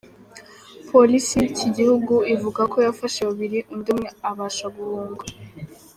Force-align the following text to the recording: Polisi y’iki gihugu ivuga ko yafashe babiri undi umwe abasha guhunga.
Polisi 0.91 1.31
y’iki 1.41 1.67
gihugu 1.77 2.13
ivuga 2.35 2.61
ko 2.71 2.77
yafashe 2.85 3.19
babiri 3.27 3.59
undi 3.73 3.89
umwe 3.93 4.09
abasha 4.29 4.65
guhunga. 4.75 5.23